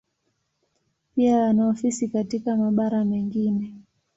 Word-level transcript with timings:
Pia 1.15 1.37
wana 1.37 1.67
ofisi 1.67 2.07
katika 2.07 2.55
mabara 2.55 3.03
mengine. 3.05 3.73